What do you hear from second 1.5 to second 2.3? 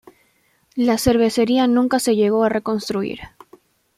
nunca se